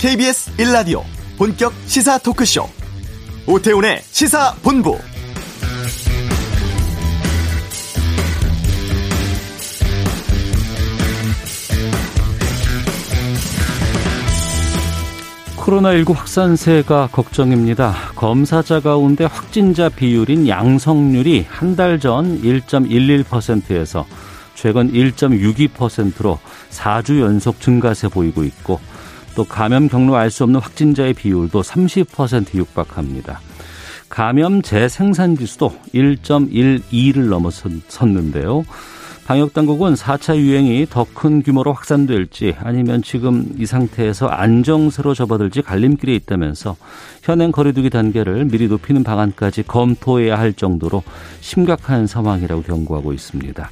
[0.00, 1.02] KBS 1라디오
[1.36, 2.66] 본격 시사 토크쇼
[3.46, 4.98] 오태훈의 시사본부
[15.56, 17.94] 코로나19 확산세가 걱정입니다.
[18.16, 24.06] 검사자 가운데 확진자 비율인 양성률이 한 달 전 1.11%에서
[24.54, 26.38] 최근 1.62%로
[26.70, 28.80] 4주 연속 증가세 보이고 있고
[29.34, 33.40] 또 감염 경로 알 수 없는 확진자의 비율도 30% 육박합니다.
[34.08, 38.64] 감염 재생산 지수도 1.12를 넘어섰는데요.
[39.26, 46.12] 방역 당국은 4차 유행이 더 큰 규모로 확산될지 아니면 지금 이 상태에서 안정세로 접어들지 갈림길에
[46.16, 46.76] 있다면서
[47.22, 51.04] 현행 거리두기 단계를 미리 높이는 방안까지 검토해야 할 정도로
[51.40, 53.70] 심각한 상황이라고 경고하고 있습니다.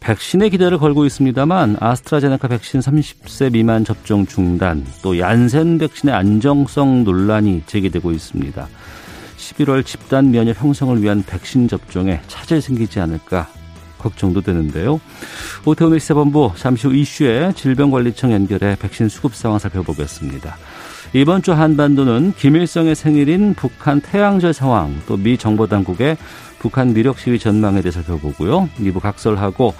[0.00, 7.64] 백신의 기대를 걸고 있습니다만 아스트라제네카 백신 30세 미만 접종 중단 또 얀센 백신의 안정성 논란이
[7.66, 8.68] 제기되고 있습니다.
[9.36, 13.48] 11월 집단 면역 형성을 위한 백신 접종에 차질 생기지 않을까
[13.98, 15.00] 걱정도 되는데요.
[15.64, 20.56] 오태훈의 시사본부 잠시 후 이슈에 질병관리청 연결해 백신 수급 상황 살펴보겠습니다.
[21.14, 26.16] 이번 주 한반도는 김일성의 생일인 북한 태양절 상황 또 미 정보당국의
[26.58, 28.68] 북한 미력 시위 전망에 대해 살펴보고요.
[28.78, 29.74] 2부 각설하고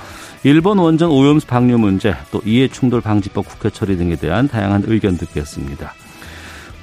[0.44, 5.16] 일본 원전 오염수 방류 문제 또 이해 충돌 방지법 국회 처리 등에 대한 다양한 의견
[5.16, 5.94] 듣겠습니다.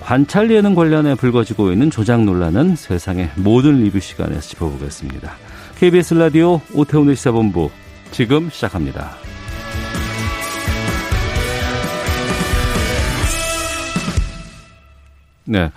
[0.02, 5.36] 관찰 예능 관련해 불거지고 있는 조작 논란은 세상의 모든 리뷰 시간에서 짚어보겠습니다.
[5.80, 7.72] KBS 라디오 오태훈의 시사본부
[8.12, 9.12] 지금 시작합니다.
[15.46, 15.72] 네.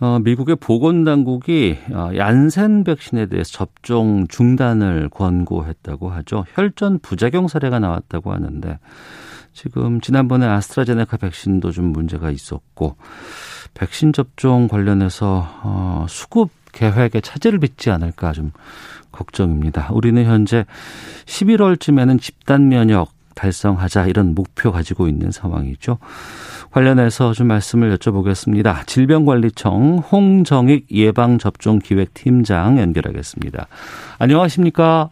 [0.00, 6.44] 어, 미국의 보건당국이 어, 얀센 백신에 대해서 접종 중단을 권고했다고 하죠.
[6.54, 8.78] 혈전 부작용 사례가 나왔다고 하는데
[9.52, 12.96] 지금 지난번에 아스트라제네카 백신도 좀 문제가 있었고
[13.74, 18.52] 백신 접종 관련해서 어, 수급 계획에 차질을 빚지 않을까 좀
[19.10, 19.88] 걱정입니다.
[19.92, 20.64] 우리는 현재
[21.26, 25.98] 11월쯤에는 집단 면역 달성하자 이런 목표 가지고 있는 상황이죠.
[26.72, 28.86] 관련해서 좀 말씀을 여쭤보겠습니다.
[28.86, 33.68] 질병관리청 홍정익 예방접종기획팀장 연결하겠습니다.
[34.18, 35.10] 안녕하십니까?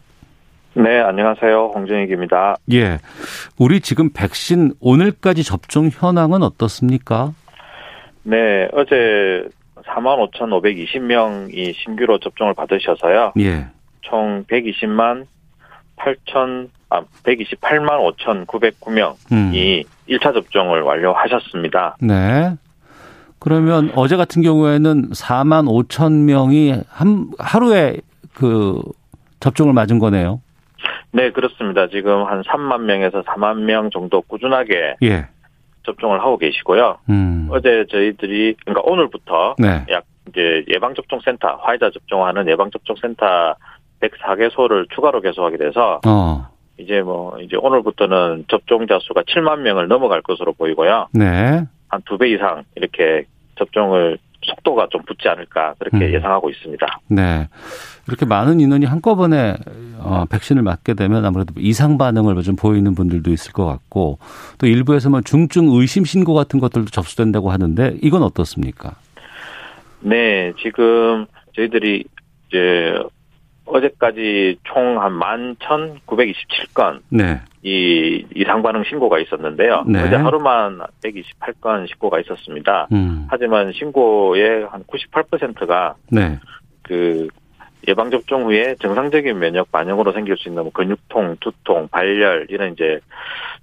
[0.75, 1.71] 네, 안녕하세요.
[1.73, 2.57] 홍정익입니다.
[2.73, 2.99] 예.
[3.57, 7.33] 우리 지금 백신 오늘까지 접종 현황은 어떻습니까?
[8.23, 9.47] 네, 어제
[9.85, 13.33] 45,520명이 신규로 접종을 받으셔서요.
[13.39, 13.67] 예.
[14.01, 15.25] 총 120만
[15.95, 18.15] 8천 아 128만
[18.47, 19.51] 5,909명이 음.
[20.09, 21.97] 1차 접종을 완료하셨습니다.
[22.01, 22.55] 네.
[23.39, 27.97] 그러면 어제 같은 경우에는 4만 5천 명이 한 하루에
[28.33, 28.81] 그
[29.39, 30.41] 접종을 맞은 거네요.
[31.11, 31.87] 네, 그렇습니다.
[31.87, 35.27] 지금 한 3만 명에서 4만 명 정도 꾸준하게 예.
[35.83, 36.97] 접종을 하고 계시고요.
[37.09, 37.47] 음.
[37.51, 39.85] 어제 저희들이 그러니까 오늘부터 네.
[39.89, 43.55] 약 이제 예방접종센터 화이자 접종하는 예방접종센터
[44.01, 46.47] 104개소를 추가로 개소하게 돼서 어.
[46.79, 51.07] 이제 뭐 이제 오늘부터는 접종자 수가 7만 명을 넘어갈 것으로 보이고요.
[51.13, 51.65] 네.
[51.89, 53.23] 한 두 배 이상 이렇게
[53.57, 56.13] 접종을 속도가 좀 붙지 않을까 그렇게 음.
[56.13, 56.85] 예상하고 있습니다.
[57.09, 57.47] 네.
[58.07, 59.55] 이렇게 많은 인원이 한꺼번에
[59.99, 64.19] 어, 백신을 맞게 되면 아무래도 이상 반응을 좀 보이는 분들도 있을 것 같고
[64.59, 68.95] 또 일부에서 뭐 중증 의심 신고 같은 것들도 접수된다고 하는데 이건 어떻습니까?
[70.01, 72.03] 네, 지금 저희들이
[72.47, 72.93] 이제
[73.67, 77.41] 어제까지 총한 11,927건 네.
[77.63, 79.83] 이 이상 반응 신고가 있었는데요.
[79.87, 80.01] 네.
[80.03, 82.87] 어제 하루만 128건 신고가 있었습니다.
[82.91, 83.27] 음.
[83.29, 86.39] 하지만 신고의 한 98%가 네.
[86.83, 87.27] 그
[87.87, 92.99] 예방 접종 후에 정상적인 면역 반응으로 생길 수 있는 뭐 근육통, 두통, 발열 이런 이제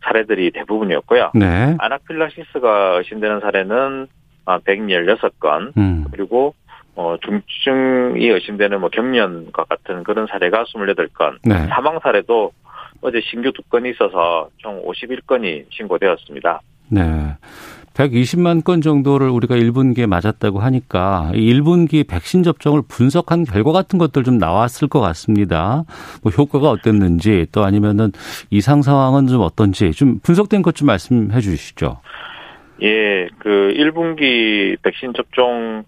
[0.03, 1.32] 사례들이 대부분이었고요.
[1.34, 1.76] 네.
[1.78, 4.06] 아나필라시스가 의심되는 사례는
[4.47, 6.04] 116건 음.
[6.10, 6.54] 그리고
[6.97, 11.66] 어, 중증이 의심되는 뭐 경련과 같은 그런 사례가 28건, 네.
[11.68, 12.53] 사망 사례도
[13.01, 16.60] 어제 신규 두 건이 있어서 총 51건이 신고되었습니다.
[16.89, 17.01] 네.
[17.95, 24.39] 120만 건 정도를 우리가 1분기에 맞았다고 하니까 1분기 백신 접종을 분석한 결과 같은 것들 좀
[24.39, 25.84] 나왔을 것 같습니다.
[26.22, 28.10] 뭐 효과가 어땠는지 또 아니면은
[28.51, 32.01] 이상 상황은 좀 어떤지 좀 분석된 것 좀 말씀해 주시죠.
[32.82, 35.84] 예, 그 1분기 백신 접종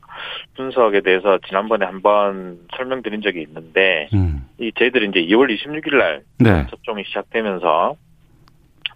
[0.55, 4.47] 분석에 대해서 지난번에 한번 설명드린 적이 있는데, 음.
[4.59, 6.67] 이 저희들이 이제 2월 26일 날 네.
[6.71, 7.97] 접종이 시작되면서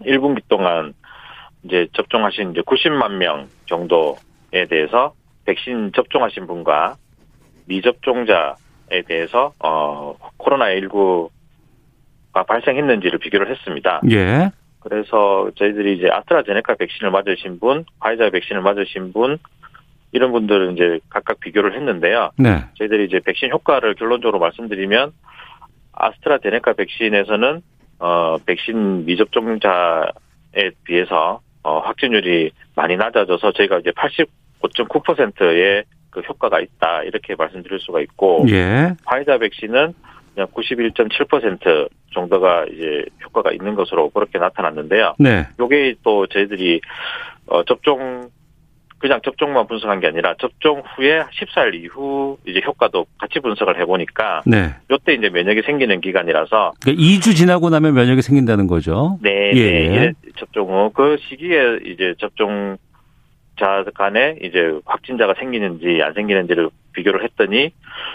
[0.02, 0.94] 1분기 동안
[1.64, 5.12] 이제 접종하신 이제 90만 명 정도에 대해서
[5.44, 6.96] 백신 접종하신 분과
[7.66, 14.00] 미접종자에 대해서 어 코로나 19가 발생했는지를 비교를 했습니다.
[14.10, 14.50] 예.
[14.80, 19.38] 그래서 저희들이 이제 아스트라제네카 백신을 맞으신 분, 화이자 백신을 맞으신 분,
[20.12, 22.30] 이런 분들은 이제 각각 비교를 했는데요.
[22.36, 22.64] 네.
[22.78, 25.12] 저희들이 이제 백신 효과를 결론적으로 말씀드리면
[25.92, 27.62] 아스트라제네카 백신에서는
[28.00, 37.36] 어 백신 미접종자에 비해서 어 확진율이 많이 낮아져서 저희가 이제 89.9%의 그 효과가 있다 이렇게
[37.36, 38.94] 말씀드릴 수가 있고 예.
[39.04, 39.94] 화이자 백신은
[40.34, 45.14] 그냥 91.7% 정도가 이제 효과가 있는 것으로 그렇게 나타났는데요.
[45.18, 45.46] 네.
[45.58, 46.80] 요게 또 저희들이
[47.46, 48.28] 어 접종
[48.98, 54.74] 그냥 접종만 분석한 게 아니라 접종 후에 14일 이후 이제 효과도 같이 분석을 해보니까 네.
[54.90, 59.18] 요때 이제 면역이 생기는 기간이라서 그러니까 2주 지나고 나면 면역이 생긴다는 거죠.
[59.22, 59.88] 네, 예.
[59.88, 60.12] 네.
[60.36, 62.76] 접종 후 그 시기에 이제 접종
[63.60, 67.70] 자 간에 이제 확진자가 생기는지 안 생기는지를 비교를 했더니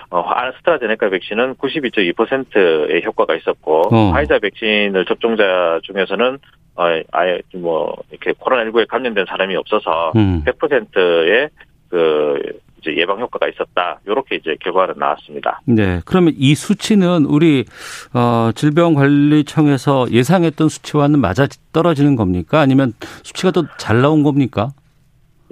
[0.10, 4.12] 어, 아스트라제네카 백신은 92.2%의 효과가 있었고 어.
[4.12, 6.40] 화이자 백신을 접종자 중에서는
[6.76, 10.44] 어, 아예 뭐 이렇게 코로나19에 감염된 사람이 없어서 음.
[10.46, 11.50] 100%의
[11.90, 12.42] 그
[12.82, 14.00] 이제 예방 효과가 있었다.
[14.06, 15.62] 이렇게 이제 결과는 나왔습니다.
[15.66, 16.02] 네.
[16.06, 17.66] 그러면 이 수치는 우리
[18.14, 22.60] 어 질병관리청에서 예상했던 수치와는 맞아 떨어지는 겁니까?
[22.60, 22.94] 아니면
[23.24, 24.70] 수치가 더 잘 나온 겁니까?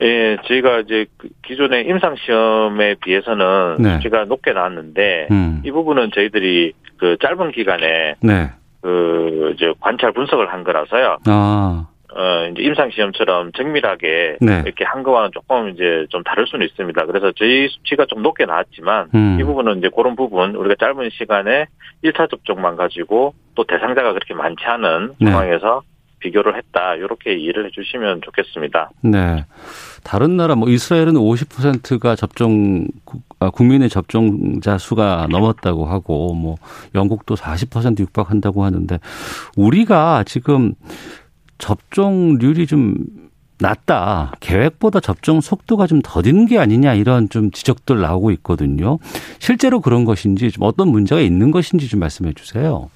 [0.01, 3.95] 예, 저희가 이제 그 기존의 임상 시험에 비해서는 네.
[3.95, 5.61] 수치가 높게 나왔는데 음.
[5.63, 8.51] 이 부분은 저희들이 그 짧은 기간에 네.
[8.81, 11.17] 그 이제 관찰 분석을 한 거라서요.
[11.27, 11.87] 아.
[12.15, 14.61] 어, 이제 임상 시험처럼 정밀하게 네.
[14.65, 17.05] 이렇게 한 거와는 조금 이제 좀 다를 수는 있습니다.
[17.07, 19.37] 그래서 저희 수치가 좀 높게 나왔지만 음.
[19.39, 21.65] 이 부분은 이제 그런 부분 우리가 짧은 시간에
[22.03, 25.31] 1차 접종만 가지고 또 대상자가 그렇게 많지 않은 네.
[25.31, 25.81] 상황에서
[26.23, 26.95] 비교를 했다.
[26.95, 28.91] 이렇게 이해를 해주시면 좋겠습니다.
[29.01, 29.45] 네.
[30.03, 32.87] 다른 나라 뭐 이스라엘은 50%가 접종
[33.39, 36.55] 아, 국민의 접종자 수가 넘었다고 하고 뭐
[36.95, 38.99] 영국도 40% 육박한다고 하는데
[39.57, 40.73] 우리가 지금
[41.57, 42.95] 접종률이 좀
[43.59, 44.33] 낮다.
[44.39, 48.99] 계획보다 접종 속도가 좀 더딘 게 아니냐 이런 좀 지적들 나오고 있거든요.
[49.39, 52.89] 실제로 그런 것인지 좀 어떤 문제가 있는 것인지 좀 말씀해 주세요.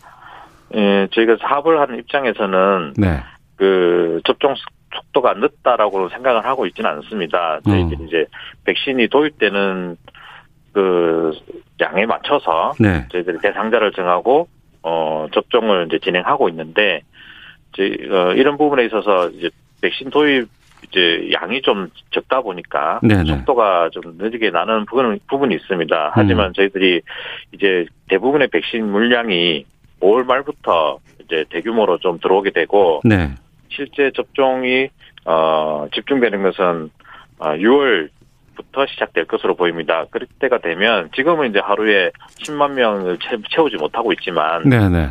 [0.76, 3.22] 예, 저희가 사업을 하는 입장에서는 네.
[3.56, 4.56] 그 접종
[4.96, 7.60] 속도가 늦다라고 생각을 하고 있지는 않습니다.
[7.66, 8.06] 저희들이 어.
[8.06, 8.26] 이제
[8.66, 9.98] 백신이 도입되는
[10.74, 11.32] 그
[11.82, 13.06] 양에 맞춰서 네.
[13.12, 14.48] 저희들이 대상자를 정하고
[14.84, 17.02] 어 접종을 이제 진행하고 있는데
[17.76, 19.50] 저희 어, 이런 부분에 있어서 이제
[19.82, 20.50] 백신 도입
[20.88, 23.26] 이제 양이 좀 적다 보니까 네네.
[23.26, 26.12] 속도가 좀 느리게 나는 부분 부분이 있습니다.
[26.14, 26.54] 하지만 음.
[26.54, 27.02] 저희들이
[27.54, 29.66] 이제 대부분의 백신 물량이
[30.02, 33.36] 5월 말부터 이제 대규모로 좀 들어오게 되고 네.
[33.70, 34.90] 실제 접종이
[35.26, 36.90] 어 집중되는 것은
[37.40, 40.06] 어 6월부터 시작될 것으로 보입니다.
[40.10, 43.18] 그럴 때가 되면 지금은 이제 하루에 10만 명을
[43.50, 44.90] 채우지 못하고 있지만 네네.
[44.90, 45.10] 네.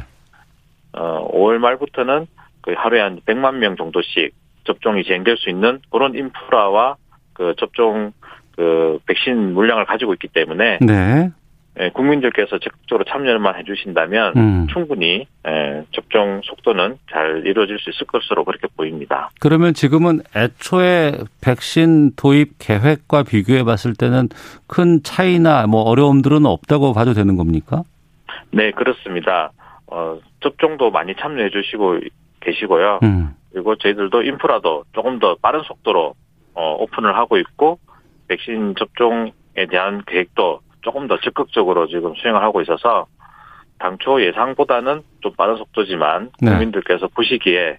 [0.93, 2.27] 어 5월 말부터는
[2.63, 4.35] 그 하루에 한 100만 명 정도씩
[4.65, 6.97] 접종이 진행될 수 있는 그런 인프라와
[7.33, 8.13] 그 접종
[8.57, 11.31] 그 백신 물량을 가지고 있기 때문에 네.
[11.79, 14.67] 예, 국민들께서 적극적으로 참여만 해주신다면 음.
[14.73, 19.29] 충분히 예, 접종 속도는 잘 이루어질 수 있을 것으로 그렇게 보입니다.
[19.41, 21.13] 그러면 지금은 애초에
[21.43, 24.29] 백신 도입 계획과 비교해 봤을 때는
[24.67, 27.83] 큰 차이나 뭐 어려움들은 없다고 봐도 되는 겁니까?
[28.51, 29.53] 네, 그렇습니다.
[29.87, 32.01] 어, 접종도 많이 참여해 주시고
[32.41, 33.01] 계시고요.
[33.03, 33.35] 음.
[33.53, 36.15] 그리고 저희들도 인프라도 조금 더 빠른 속도로
[36.55, 37.79] 어, 오픈을 하고 있고
[38.29, 39.33] 백신 접종에
[39.71, 43.07] 대한 계획도 조금 더 적극적으로 지금 수행을 하고 있어서
[43.81, 46.51] 당초 예상보다는 좀 빠른 속도지만 네.
[46.53, 47.79] 국민들께서 보시기에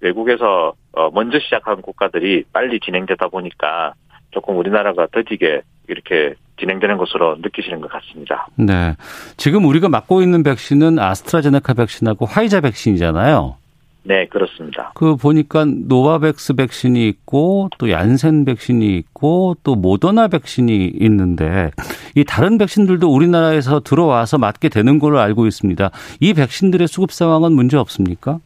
[0.00, 3.94] 외국에서 어, 먼저 시작한 국가들이 빨리 진행되다 보니까
[4.30, 8.46] 조금 우리나라가 더디게 이렇게 진행되는 것으로 느끼시는 것 같습니다.
[8.54, 8.94] 네.
[9.36, 13.56] 지금 우리가 맞고 있는 백신은 아스트라제네카 백신하고 화이자 백신이잖아요.
[14.08, 14.92] 네, 그렇습니다.
[14.94, 21.70] 그 보니까 노바백스 백신이 있고 또 얀센 백신이 있고 또 모더나 백신이 있는데
[22.16, 25.90] 이 다른 백신들도 우리나라에서 들어와서 맞게 되는 걸로 알고 있습니다.
[26.20, 28.38] 이 백신들의 수급 상황은 문제 없습니까?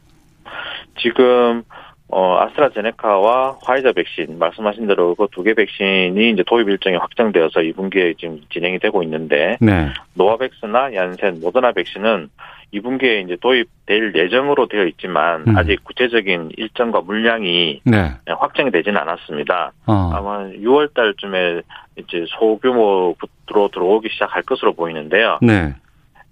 [0.99, 1.63] 지금
[2.09, 8.17] 어, 아스트라제네카와 화이자 백신 말씀하신 대로 그 두 개 백신이 이제 도입 일정이 확정되어서 2분기에
[8.19, 9.87] 지금 진행이 되고 있는데 네.
[10.15, 12.29] 노바백스나 얀센, 모더나 백신은
[12.73, 15.57] 2분기에 이제 도입될 예정으로 되어 있지만 음.
[15.57, 18.11] 아직 구체적인 일정과 물량이 네.
[18.25, 19.71] 확정이 되지는 않았습니다.
[19.85, 20.11] 어.
[20.13, 21.61] 아마 6월 달쯤에
[21.97, 23.15] 이제 소규모로
[23.45, 25.39] 들어오기 시작할 것으로 보이는데요.
[25.41, 25.75] 네.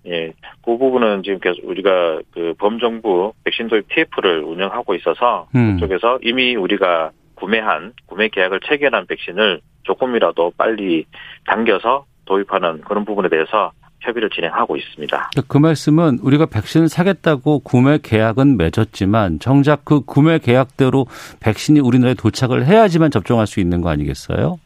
[0.08, 0.34] 예,
[0.66, 5.76] 그 부분은 지금 계속 우리가 그 범정부 백신 도입 TF를 운영하고 있어서 음.
[5.76, 11.06] 그쪽에서 이미 우리가 구매한 구매 계약을 체결한 백신을 조금이라도 빨리
[11.46, 15.32] 당겨서 도입하는 그런 부분에 대해서 협의를 진행하고 있습니다.
[15.48, 21.06] 그 말씀은 우리가 백신을 사겠다고 구매 계약은 맺었지만 정작 그 구매 계약대로
[21.40, 24.60] 백신이 우리나라에 도착을 해야지만 접종할 수 있는 거 아니겠어요?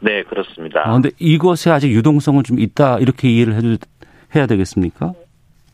[0.00, 0.82] 네, 그렇습니다.
[0.84, 3.76] 그런데 아, 이것에 아직 유동성은 좀 있다 이렇게 이해를 해
[4.34, 5.12] 해야 되겠습니까?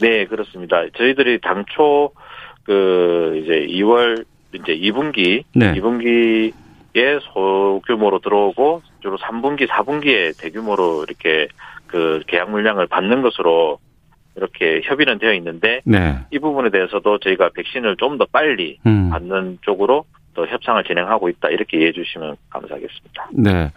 [0.00, 0.85] 네, 그렇습니다.
[0.97, 2.11] 저희들이 당초
[2.64, 5.75] 그 이제 2월 이제 2분기 네.
[5.75, 11.49] 2분기에 소규모로 들어오고 주로 3분기, 4분기에 대규모로 이렇게
[11.95, 13.79] 그 계약 물량을 받는 것으로
[14.35, 16.19] 이렇게 협의는 되어 있는데 네.
[16.33, 19.11] 이 부분에 대해서도 저희가 백신을 좀 더 빨리 음.
[19.11, 23.29] 받는 쪽으로 또 협상을 진행하고 있다 이렇게 이해해 주시면 감사하겠습니다.
[23.33, 23.71] 네.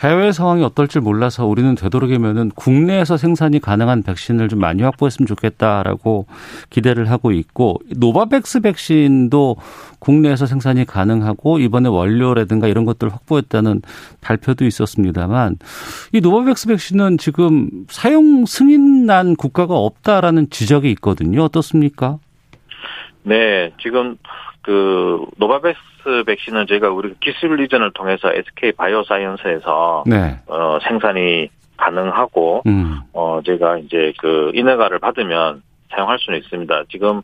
[0.00, 6.26] 해외 상황이 어떨지 몰라서 우리는 되도록이면은 국내에서 생산이 가능한 백신을 좀 많이 확보했으면 좋겠다라고
[6.70, 9.56] 기대를 하고 있고 노바백스 백신도
[10.06, 13.82] 국내에서 생산이 가능하고 이번에 원료라든가 이런 것들을 확보했다는
[14.22, 15.56] 발표도 있었습니다만
[16.12, 21.42] 이 노바백스 백신은 지금 사용 승인난 국가가 없다라는 지적이 있거든요.
[21.42, 22.18] 어떻습니까?
[23.24, 24.16] 네, 지금
[24.62, 30.38] 그 노바백스 백신은 저희가 우리 기술 이전을 통해서 SK 바이오사이언스에서 네.
[30.46, 33.00] 어 생산이 가능하고 음.
[33.12, 36.84] 어 제가 이제 그 인허가를 받으면 사용할 수는 있습니다.
[36.90, 37.22] 지금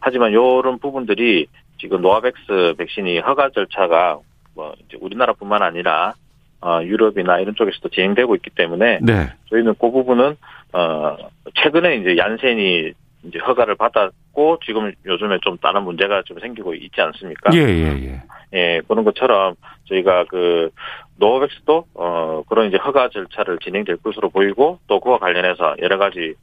[0.00, 1.46] 하지만 요런 부분들이
[1.84, 4.18] 지금 노바백스 백신이 허가 절차가
[4.54, 6.14] 뭐 이제 우리나라뿐만 아니라
[6.62, 9.30] 어 유럽이나 이런 쪽에서도 진행되고 있기 때문에 네.
[9.50, 10.34] 저희는 그 부분은
[10.72, 11.16] 어
[11.56, 12.92] 최근에 이제 얀센이
[13.24, 17.50] 이제 허가를 받았고 지금 요즘에 좀 다른 문제가 좀 생기고 있지 않습니까?
[17.54, 18.22] 예, 예, 예.
[18.54, 20.70] 예, 그런 것처럼 저희가 그
[21.16, 26.34] 노백스도 어 그런 이제 허가 절차를 진행될 것으로 보이고 또 그와 관련해서 여러 가지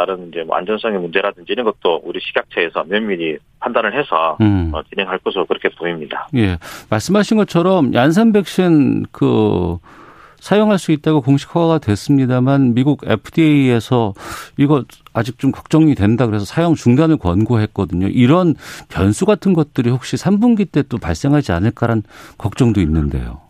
[0.00, 4.70] 다른 이제 뭐 안전성의 문제라든지 이런 것도 우리 식약처에서 면밀히 판단을 해서 음.
[4.72, 6.26] 어, 진행할 것으로 그렇게 보입니다.
[6.36, 6.56] 예,
[6.88, 9.76] 말씀하신 것처럼 얀센 백신 그
[10.38, 14.14] 사용할 수 있다고 공식 허가가 됐습니다만 미국 FDA에서
[14.56, 18.06] 이거 아직 좀 걱정이 된다 그래서 사용 중단을 권고했거든요.
[18.06, 18.54] 이런
[18.88, 22.02] 변수 같은 것들이 혹시 3분기 때 또 발생하지 않을까란
[22.38, 23.49] 걱정도 있는데요.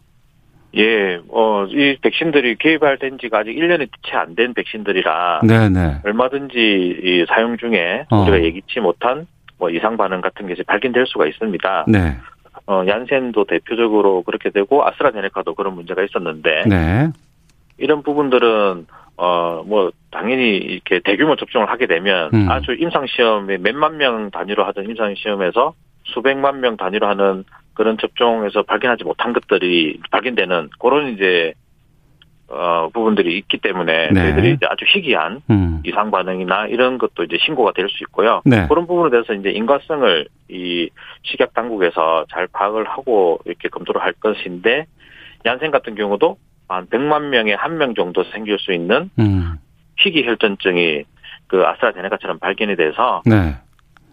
[0.77, 5.41] 예, 어, 이 백신들이 개발된 지가 아직 1년이 채 안 된 백신들이라.
[5.47, 6.01] 네네.
[6.05, 6.55] 얼마든지
[7.03, 8.23] 이 사용 중에 어.
[8.23, 9.27] 우리가 예기치 못한
[9.59, 11.85] 뭐 이상 반응 같은 게 발견될 수가 있습니다.
[11.89, 12.17] 네.
[12.67, 17.09] 어, 얀센도 대표적으로 그렇게 되고 아스트라제네카도 그런 문제가 있었는데 네.
[17.79, 18.87] 이런 부분들은
[19.17, 22.51] 어 뭐 당연히 이렇게 대규모 접종을 하게 되면 음.
[22.51, 25.75] 아주 임상 시험에 몇만 명 단위로 하던 임상 시험에서
[26.05, 31.55] 수백만 명 단위로 하는 그런 접종에서 발견하지 못한 것들이 발견되는 그런 이제
[32.49, 34.21] 어, 부분들이 있기 때문에 네.
[34.23, 35.83] 저희들이 이제 아주 희귀한 음.
[35.85, 38.43] 이상 반응이나 이런 것도 이제 신고가 될 수 있고요.
[38.45, 38.67] 네.
[38.69, 40.91] 그런 부분에 대해서 이제 인과성을 이
[41.23, 44.87] 식약 당국에서 잘 파악을 하고 이렇게 검토를 할 것인데
[45.47, 49.59] 얀센 같은 경우도 한 100만 명에 한 명 정도 생길 수 있는 음.
[49.99, 51.05] 희귀 혈전증이
[51.47, 53.55] 그 아스트라제네카처럼 발견이 돼서 네.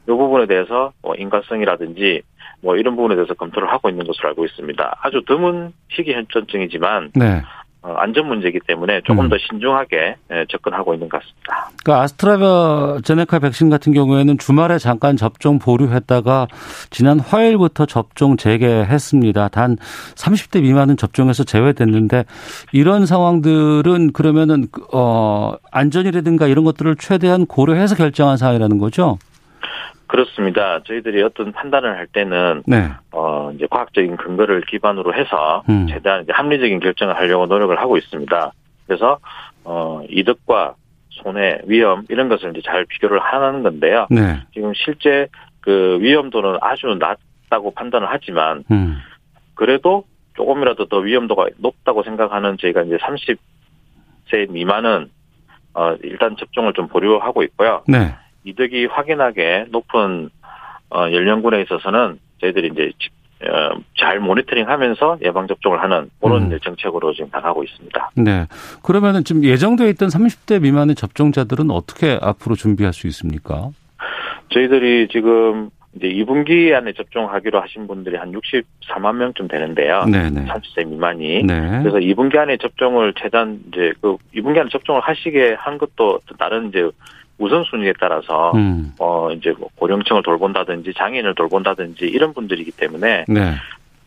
[0.04, 2.22] 이 부분에 대해서 뭐 인과성이라든지
[2.62, 5.00] 뭐 이런 부분에 대해서 검토를 하고 있는 것으로 알고 있습니다.
[5.02, 7.42] 아주 드문 희귀 혈전증이지만 네.
[7.84, 9.30] 어, 안전 문제이기 때문에 조금 음.
[9.30, 11.70] 더 신중하게 예, 접근하고 있는 것 같습니다.
[11.84, 16.48] 그러니까 아스트라제네카 백신 같은 경우에는 주말에 잠깐 접종 보류했다가
[16.90, 19.48] 지난 화요일부터 접종 재개했습니다.
[19.50, 19.78] 단
[20.16, 22.26] 30대 미만은 접종해서 제외됐는데
[22.74, 29.18] 이런 상황들은 그러면은 어 안전이라든가 이런 것들을 최대한 고려해서 결정한 사항이라는 거죠?
[30.08, 30.82] 그렇습니다.
[30.84, 32.90] 저희들이 어떤 판단을 할 때는 네.
[33.12, 35.88] 어 이제 과학적인 근거를 기반으로 해서 음.
[35.88, 38.52] 최대한 이제 합리적인 결정을 하려고 노력을 하고 있습니다.
[38.88, 39.20] 그래서
[39.64, 40.76] 어 이득과
[41.10, 44.08] 손해, 위험 이런 것을 이제 잘 비교를 하는 건데요.
[44.10, 44.40] 네.
[44.54, 45.28] 지금 실제
[45.60, 48.98] 그 위험도는 아주 낮다고 판단을 하지만 음.
[49.56, 55.10] 그래도 조금이라도 더 위험도가 높다고 생각하는 저희가 이제 30세 미만은
[55.74, 57.84] 어 일단 접종을 좀 보류하고 있고요.
[57.88, 58.16] 네.
[58.48, 60.30] 이득이 확인하게 높은
[60.90, 62.92] 어, 연령군에 있어서는 저희들이 이제
[63.44, 66.60] 어, 잘 모니터링하면서 예방 접종을 하는 그런 음.
[66.64, 68.12] 정책으로 지금 나가고 있습니다.
[68.16, 68.48] 네.
[68.82, 73.70] 그러면은 지금 예정되어 있던 30대 미만의 접종자들은 어떻게 앞으로 준비할 수 있습니까?
[74.50, 80.06] 저희들이 지금 이제 2분기 안에 접종하기로 하신 분들이 한 64만 명쯤 되는데요.
[80.06, 80.46] 네네.
[80.46, 81.44] 30세 미만이.
[81.44, 81.80] 네.
[81.84, 86.90] 그래서 2분기 안에 접종을 최단 이제 그 2분기 안에 접종을 하시게 한 것도 다른 이제
[87.38, 88.94] 우선순위에 따라서 음.
[89.00, 93.54] 어 이제 뭐 고령층을 돌본다든지 장애인을 돌본다든지 이런 분들이기 때문에 네.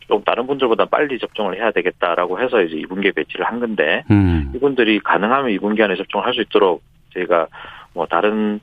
[0.09, 4.53] 좀 다른 분들보다 빨리 접종을 해야 되겠다라고 해서 이제 2분기에 배치를 한 건데 음.
[4.55, 6.83] 이분들이 가능하면 2분기 안에 접종을 할 수 있도록
[7.15, 7.47] 저희가
[7.95, 8.61] 뭐 다른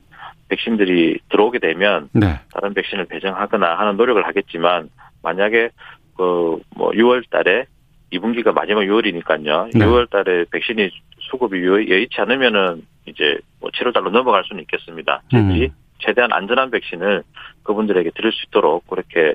[0.48, 2.38] 백신들이 들어오게 되면 네.
[2.52, 4.90] 다른 백신을 배정하거나 하는 노력을 하겠지만
[5.22, 5.70] 만약에
[6.16, 7.66] 그 뭐 6월 달에
[8.12, 9.70] 2분기가 마지막 6월이니까요.
[9.76, 9.84] 네.
[9.84, 10.90] 6월 달에 백신이
[11.30, 15.22] 수급이 여의치 않으면은 이제 뭐 7월달로 넘어갈 수는 있겠습니다.
[15.34, 15.68] 음.
[16.00, 17.22] 최대한 안전한 백신을
[17.64, 19.34] 그분들에게 드릴 수 있도록 그렇게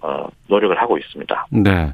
[0.00, 1.46] 어, 노력을 하고 있습니다.
[1.50, 1.92] 네.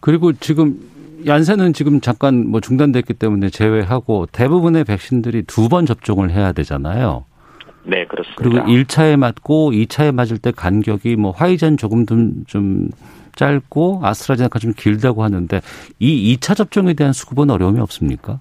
[0.00, 0.78] 그리고 지금
[1.26, 7.24] 얀센은 지금 잠깐 뭐 중단됐기 때문에 제외하고 대부분의 백신들이 두 번 접종을 해야 되잖아요.
[7.84, 8.42] 네, 그렇습니다.
[8.42, 12.90] 그리고 1차에 맞고 2차에 맞을 때 간격이 뭐 화이자는 조금 좀, 좀
[13.34, 15.60] 짧고 아스트라제네카 좀 길다고 하는데
[15.98, 18.40] 이 2차 접종에 대한 수급은 어려움이 없습니까?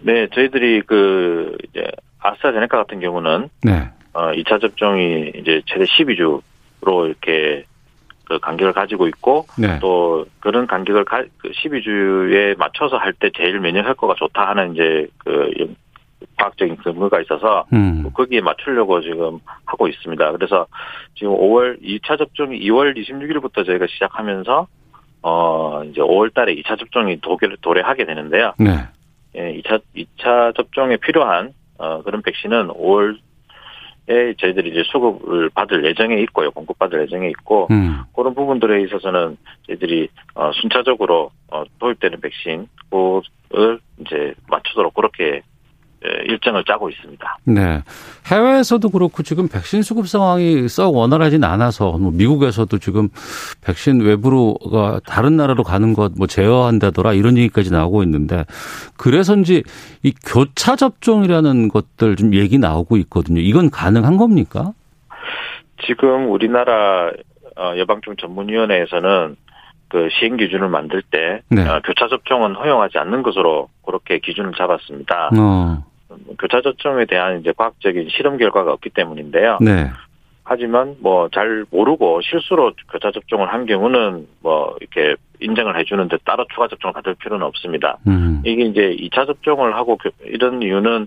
[0.00, 1.86] 네, 저희들이 그 이제
[2.20, 3.90] 아스트라제네카 같은 경우는 네.
[4.12, 6.42] 어 2차 접종이 이제 최대 12주로
[6.82, 7.64] 이렇게
[8.24, 9.78] 그 간격을 가지고 있고 네.
[9.80, 15.06] 또 그런 간격을 가, 그 12주에 맞춰서 할 때 제일 면역 효과가 좋다 하는 이제
[15.18, 15.74] 그
[16.38, 18.00] 과학적인 근거가 있어서 음.
[18.02, 20.32] 뭐 거기에 맞추려고 지금 하고 있습니다.
[20.32, 20.66] 그래서
[21.14, 24.66] 지금 5월 2차 접종이 2월 26일부터 저희가 시작하면서
[25.22, 28.52] 어 이제 5월 달에 2차 접종이 도결 도래하게 되는데요.
[28.58, 28.70] 네.
[29.36, 33.18] 예, 2차 2차 접종에 필요한 어 그런 백신은 5월
[34.08, 38.02] 에 저희들이 이제 수급을 받을 예정에 있고요, 공급받을 예정에 있고 음.
[38.14, 42.68] 그런 부분들에 있어서는 저희들이 어 순차적으로 어 도입되는 백신을
[43.98, 45.42] 이제 맞추도록 그렇게 예,
[46.26, 47.38] 일정을 짜고 있습니다.
[47.44, 47.82] 네.
[48.26, 53.08] 해외에서도 그렇고 지금 백신 수급 상황이 썩 원활하진 않아서 뭐 미국에서도 지금
[53.64, 58.44] 백신 외부로가 다른 나라로 가는 것 뭐 제어한다더라 이런 얘기까지 나오고 있는데
[58.96, 59.62] 그래서인지
[60.02, 63.40] 이 교차 접종이라는 것들 좀 얘기 나오고 있거든요.
[63.40, 64.72] 이건 가능한 겁니까?
[65.86, 67.10] 지금 우리나라
[67.56, 69.36] 어, 예방종 전문위원회에서는
[69.88, 71.66] 그 시행 기준을 만들 때 네.
[71.66, 75.30] 어, 교차 접종은 허용하지 않는 것으로 그렇게 기준을 잡았습니다.
[75.38, 75.84] 어.
[76.38, 79.58] 교차 접종에 대한 이제 과학적인 실험 결과가 없기 때문인데요.
[79.60, 79.90] 네.
[80.44, 86.68] 하지만 뭐 잘 모르고 실수로 교차 접종을 한 경우는 뭐 이렇게 인정을 해주는데 따로 추가
[86.68, 87.98] 접종을 받을 필요는 없습니다.
[88.06, 88.42] 음.
[88.44, 91.06] 이게 이제 2차 접종을 하고 이런 이유는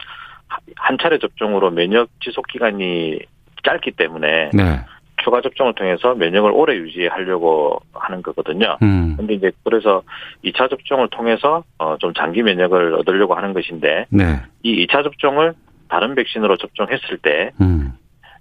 [0.75, 3.19] 한 차례 접종으로 면역 지속 기간이
[3.63, 4.79] 짧기 때문에 네.
[5.23, 8.77] 추가 접종을 통해서 면역을 오래 유지하려고 하는 거거든요.
[8.81, 9.15] 음.
[9.17, 10.03] 근데 이제 그래서
[10.43, 14.41] 2차 접종을 통해서 어좀 장기 면역을 얻으려고 하는 것인데 네.
[14.63, 15.53] 이 2차 접종을
[15.89, 17.93] 다른 백신으로 접종했을 때 음.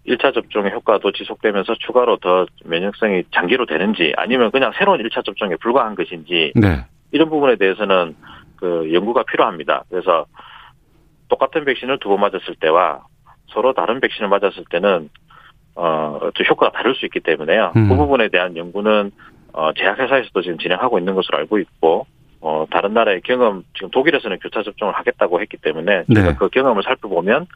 [0.07, 5.94] 1차 접종의 효과도 지속되면서 추가로 더 면역성이 장기로 되는지 아니면 그냥 새로운 1차 접종에 불과한
[5.94, 6.85] 것인지 네.
[7.12, 8.16] 이런 부분에 대해서는
[8.57, 9.85] 그 연구가 필요합니다.
[9.90, 10.26] 그래서
[11.29, 13.03] 똑같은 백신을 두 번 맞았을 때와
[13.48, 15.11] 서로 다른 백신을 맞았을 때는
[15.79, 17.73] 어, 또 효과가 다를 수 있기 때문에요.
[17.77, 17.88] 음.
[17.88, 19.12] 그 부분에 대한 연구는
[19.53, 22.07] 어, 제약회사에서도 지금 진행하고 있는 것으로 알고 있고,
[22.41, 26.35] 어, 다른 나라의 경험, 지금 독일에서는 교차 접종을 하겠다고 했기 때문에, 네.
[26.35, 27.47] 그 경험을 살펴보면,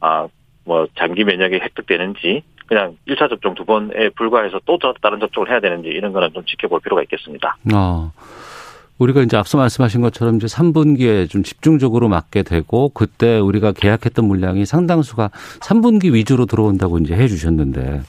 [0.00, 0.26] 아,
[0.64, 5.88] 뭐, 장기 면역이 획득되는지, 그냥 1차 접종 두 번에 불과해서 또 다른 접종을 해야 되는지,
[5.88, 7.56] 이런 거는 좀 지켜볼 필요가 있겠습니다.
[7.74, 8.12] 어.
[8.98, 14.66] 우리가 이제 앞서 말씀하신 것처럼 이제 3분기에 좀 집중적으로 맞게 되고 그때 우리가 계약했던 물량이
[14.66, 15.30] 상당수가
[15.60, 18.02] 3분기 위주로 들어온다고 이제 해 주셨는데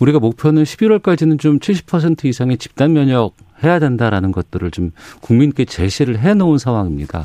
[0.00, 4.90] 우리가 목표는 11월까지는 좀 70% 이상의 집단 면역 해야 된다라는 것들을 좀
[5.22, 7.24] 국민께 제시를 해 놓은 상황입니다.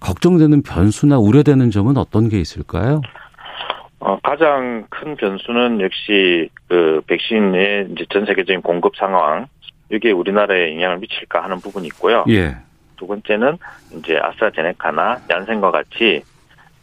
[0.00, 3.00] 걱정되는 변수나 우려되는 점은 어떤 게 있을까요?
[4.00, 9.46] 어, 가장 큰 변수는 역시 그 백신의 이제 전 세계적인 공급 상황
[9.90, 12.24] 이게 우리나라에 영향을 미칠까 하는 부분이 있고요.
[12.28, 12.56] 예.
[12.96, 13.58] 두 번째는
[13.92, 16.22] 이제 아스트라제네카나 얀센과 같이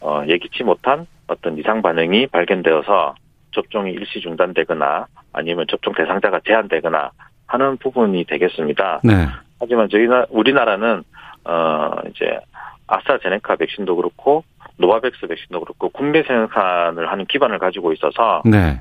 [0.00, 3.14] 어, 예기치 못한 어떤 이상 반응이 발견되어서
[3.52, 7.10] 접종이 일시 중단되거나 아니면 접종 대상자가 제한되거나
[7.46, 9.00] 하는 부분이 되겠습니다.
[9.04, 9.26] 네.
[9.58, 11.02] 하지만 저희 나 우리나라는
[11.44, 12.38] 어 이제
[12.86, 14.44] 아스트라제네카 백신도 그렇고
[14.78, 18.80] 노바백스 백신도 그렇고 국내 생산을 하는 기반을 가지고 있어서 네.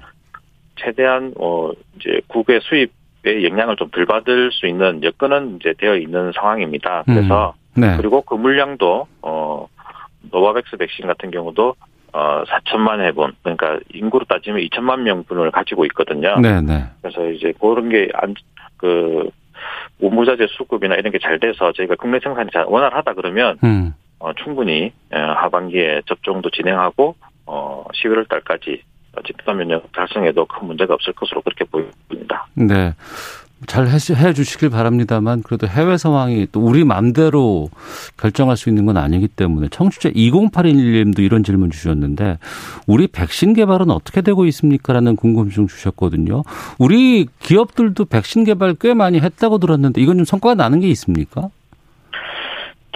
[0.75, 2.91] 최대한 어 이제 국외 수입
[3.25, 7.03] 영향을 좀 덜 받을 수 있는 여건은 이제 되어 있는 상황입니다.
[7.05, 7.81] 그래서 음.
[7.81, 7.97] 네.
[7.97, 9.67] 그리고 그 물량도 어
[10.31, 11.75] 노바백스 백신 같은 경우도
[12.13, 16.39] 어 4천만 회분 그러니까 인구로 따지면 2천만 명분을 가지고 있거든요.
[16.39, 16.83] 네, 네.
[17.01, 19.29] 그래서 이제 그런 게 그
[19.99, 23.93] 원부자재 수급이나 이런 게 잘 돼서 저희가 국내 생산이 잘 원활하다 그러면 음.
[24.19, 28.81] 어, 충분히 어, 하반기에 접종도 진행하고 어 11월 달까지
[29.25, 32.47] 집단 면역 달성에도 큰 문제가 없을 것으로 그렇게 보입니다.
[32.55, 32.93] 네.
[33.67, 37.69] 잘 해 주시길 바랍니다만 그래도 해외 상황이 또 우리 마음대로
[38.17, 42.37] 결정할 수 있는 건 아니기 때문에 청취자 2081님도 이런 질문 주셨는데
[42.85, 46.43] 우리 백신 개발은 어떻게 되고 있습니까라는 궁금증 주셨거든요.
[46.77, 51.49] 우리 기업들도 백신 개발 꽤 많이 했다고 들었는데 이건 좀 성과가 나는 게 있습니까?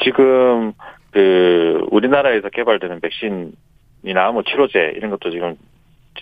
[0.03, 0.73] 지금
[1.11, 5.55] 그 우리나라에서 개발되는 백신이나 뭐 치료제 이런 것도 지금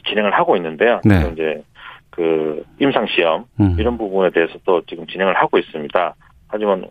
[0.07, 1.01] 진행을 하고 있는데요.
[1.03, 1.29] 네.
[1.33, 1.63] 이제
[2.09, 3.75] 그 임상 시험 음.
[3.79, 6.15] 이런 부분에 대해서 또 지금 진행을 하고 있습니다.
[6.47, 6.85] 하지만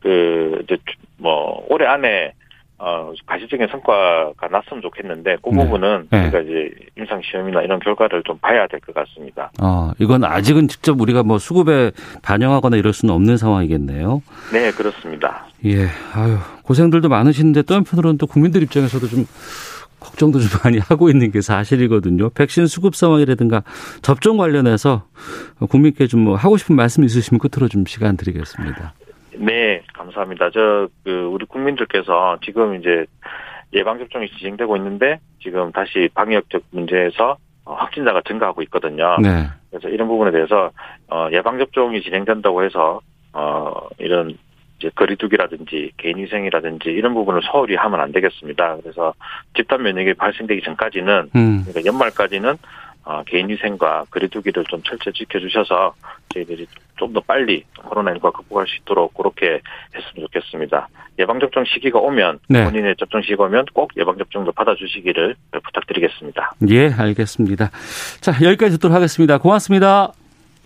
[0.00, 0.76] 그 이제
[1.18, 2.32] 뭐 올해 안에
[2.78, 5.64] 어, 가시적인 성과가 났으면 좋겠는데, 그 네.
[5.64, 6.24] 부분은 네.
[6.24, 9.50] 우리가 이제 임상 시험이나 이런 결과를 좀 봐야 될 것 같습니다.
[9.60, 11.92] 아, 이건 아직은 직접 우리가 뭐 수급에
[12.22, 14.22] 반영하거나 이럴 수는 없는 상황이겠네요.
[14.52, 15.46] 네, 그렇습니다.
[15.64, 19.24] 예, 아유, 고생들도 많으신데 또 한편으로는 또 국민들 입장에서도 좀
[20.16, 22.30] 걱정도 좀 많이 하고 있는 게 사실이거든요.
[22.30, 23.62] 백신 수급 상황이라든가
[24.02, 25.04] 접종 관련해서
[25.70, 28.94] 국민께 좀뭐 하고 싶은 말씀 있으시면 끝으로 좀 시간 드리겠습니다.
[29.38, 30.50] 네, 감사합니다.
[30.50, 33.04] 저, 그, 우리 국민들께서 지금 이제
[33.74, 39.18] 예방접종이 진행되고 있는데 지금 다시 방역적 문제에서 어, 확진자가 증가하고 있거든요.
[39.20, 39.48] 네.
[39.70, 40.70] 그래서 이런 부분에 대해서
[41.08, 43.00] 어, 예방접종이 진행된다고 해서
[43.32, 44.38] 어, 이런
[44.78, 48.76] 이제 거리두기라든지 개인위생이라든지 이런 부분을 소홀히 하면 안 되겠습니다.
[48.82, 49.14] 그래서
[49.54, 51.64] 집단 면역이 발생되기 전까지는 음.
[51.66, 52.56] 그러니까 연말까지는
[53.04, 55.94] 어, 개인위생과 거리두기를 좀 철저히 지켜주셔서
[56.34, 59.60] 저희들이 좀 더 빨리 코로나19가 극복할 수 있도록 그렇게
[59.94, 60.88] 했으면 좋겠습니다.
[61.18, 62.64] 예방접종 시기가 오면 네.
[62.64, 66.54] 본인의 접종 시기가 오면 꼭 예방접종도 받아주시기를 부탁드리겠습니다.
[66.68, 67.70] 예, 알겠습니다.
[68.20, 69.38] 자, 여기까지 듣도록 하겠습니다.
[69.38, 70.12] 고맙습니다.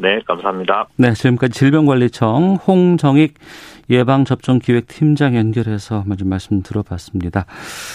[0.01, 0.87] 네, 감사합니다.
[0.97, 3.35] 네, 지금까지 질병관리청 홍정익
[3.91, 7.45] 예방접종기획팀장 연결해서 먼저 말씀 들어봤습니다.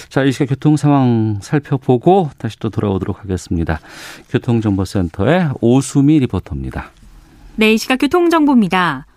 [0.09, 3.79] 자, 이 시각 교통 상황 살펴보고 다시 또 돌아오도록 하겠습니다.
[4.29, 6.91] 교통정보센터의 오수미 리포터입니다.
[7.55, 9.07] 네, 이 시각 교통정보입니다.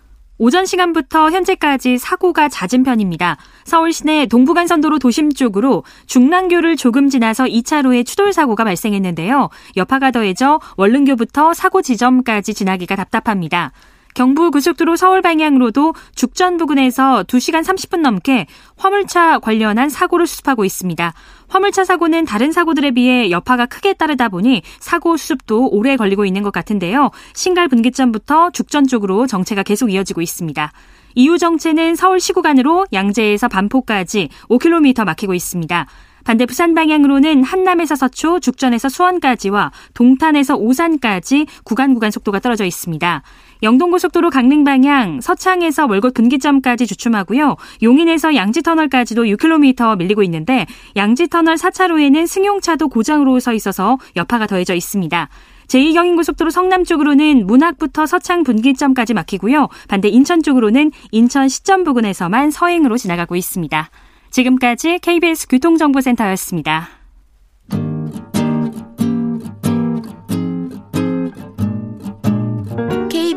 [0.41, 3.35] 오전 시간부터 현재까지 사고가 잦은 편입니다.
[3.65, 9.49] 서울 시내 동부간선도로 도심 쪽으로 중랑교를 조금 지나서 2차로에 추돌 사고가 발생했는데요.
[9.75, 13.73] 여파가 더해져 원릉교부터 사고 지점까지 지나기가 답답합니다.
[14.15, 18.47] 경부 고속도로 서울 방향으로도 죽전 부근에서 2시간 30분 넘게
[18.77, 21.13] 화물차 관련한 사고를 수습하고 있습니다.
[21.49, 26.51] 화물차 사고는 다른 사고들에 비해 여파가 크게 따르다 보니 사고 수습도 오래 걸리고 있는 것
[26.53, 27.11] 같은데요.
[27.33, 30.71] 신갈 분기점부터 죽전 쪽으로 정체가 계속 이어지고 있습니다.
[31.15, 35.87] 이후 정체는 서울시 구간으로 양재에서 반포까지 5km 막히고 있습니다.
[36.23, 43.23] 반대 부산 방향으로는 한남에서 서초, 죽전에서 수원까지와 동탄에서 오산까지 구간 구간 속도가 떨어져 있습니다.
[43.61, 47.57] 영동고속도로 강릉 방향 서창에서 월곶 분기점까지 주춤하고요.
[47.83, 55.29] 용인에서 양지터널까지도 6km 밀리고 있는데 양지터널 4차로에는 승용차도 고장으로 서 있어서 여파가 더해져 있습니다.
[55.67, 59.67] 제2경인고속도로 성남 쪽으로는 문학부터 서창 분기점까지 막히고요.
[59.87, 63.89] 반대 인천 쪽으로는 인천 시점 부근에서만 서행으로 지나가고 있습니다.
[64.31, 66.98] 지금까지 KBS 교통정보센터였습니다.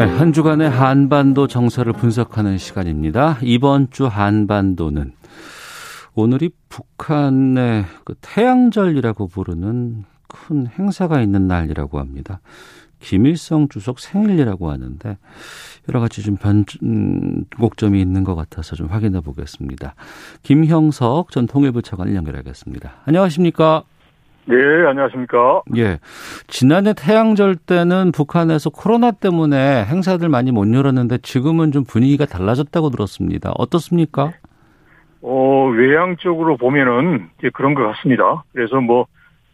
[0.00, 3.36] 네, 한 주간의 한반도 정서를 분석하는 시간입니다.
[3.42, 5.12] 이번 주 한반도는
[6.14, 12.40] 오늘이 북한의 그 태양절이라고 부르는 큰 행사가 있는 날이라고 합니다.
[13.00, 15.18] 김일성 주석 생일이라고 하는데
[15.90, 19.96] 여러 가지 좀 변곡점이 있는 것 같아서 좀 확인해 보겠습니다.
[20.42, 23.02] 김형석 전 통일부 차관을 연결하겠습니다.
[23.04, 23.82] 안녕하십니까?
[24.46, 25.62] 네, 안녕하십니까?
[25.76, 25.98] 예.
[26.46, 33.52] 지난해 태양절 때는 북한에서 코로나 때문에 행사들 많이 못 열었는데 지금은 좀 분위기가 달라졌다고 들었습니다.
[33.56, 34.32] 어떻습니까?
[35.22, 38.42] 어, 외향적으로 보면은 이제 그런 것 같습니다.
[38.52, 39.06] 그래서 뭐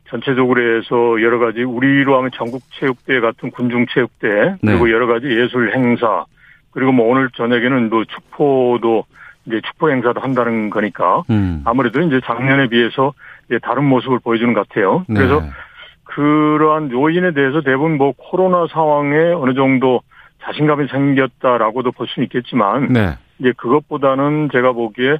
[0.08, 4.58] 전체적으로 해서 여러 가지 우리로 하면 전국체육대 같은 군중체육대 네.
[4.62, 6.24] 그리고 여러 가지 예술 행사
[6.70, 9.04] 그리고 뭐 오늘 저녁에는 또 축포도
[9.46, 11.62] 이제 축포 행사도 한다는 거니까 음.
[11.64, 13.14] 아무래도 이제 작년에 비해서
[13.62, 15.04] 다른 모습을 보여주는 것 같아요.
[15.08, 15.14] 네.
[15.14, 15.42] 그래서
[16.04, 20.00] 그러한 요인에 대해서 대부분 뭐 코로나 상황에 어느 정도
[20.42, 23.16] 자신감이 생겼다라고도 볼 수는 있겠지만 네.
[23.38, 25.18] 이제 그것보다는 제가 보기에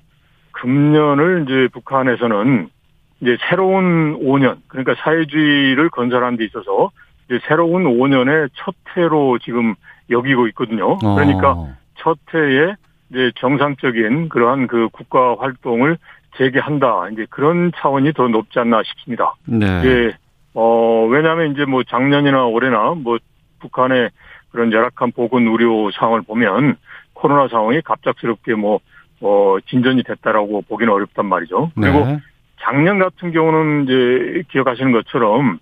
[0.53, 2.69] 금년을 이제 북한에서는
[3.21, 6.91] 이제 새로운 5년, 그러니까 사회주의를 건설하는 데 있어서
[7.27, 9.75] 이제 새로운 5년의 첫 해로 지금
[10.11, 10.93] 여기고 있거든요.
[10.93, 11.15] 어.
[11.15, 11.57] 그러니까
[11.97, 12.75] 첫 해에
[13.11, 15.99] 이제 정상적인 그러한 그 국가 활동을
[16.38, 17.09] 재개한다.
[17.12, 19.35] 이제 그런 차원이 더 높지 않나 싶습니다.
[19.44, 19.81] 네.
[19.81, 20.12] 이제
[20.55, 23.18] 어 왜냐하면 이제 뭐 작년이나 올해나 뭐
[23.61, 24.11] 북한의
[24.51, 26.77] 그런 열악한 보건 의료 상황을 보면
[27.12, 28.81] 코로나 상황이 갑작스럽게 뭐,
[29.20, 31.72] 어, 진전이 됐다라고 보기는 어렵단 말이죠.
[31.75, 32.18] 그리고 네.
[32.61, 35.59] 작년 같은 경우는 이제 기억하시는 것처럼